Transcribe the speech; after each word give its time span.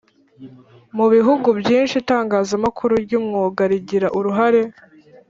Mubihugu 0.95 1.47
byinshi 1.59 1.95
itangazamakuru 2.03 2.93
ry’umwuga 3.05 3.61
rigira 3.71 4.07
uruhare 4.17 4.61